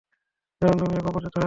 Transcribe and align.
যেমন 0.61 0.75
তুমি 0.77 0.93
এক 0.95 1.05
অপরিচিত 1.05 1.11
হয়ে 1.11 1.23
করেছো। 1.25 1.39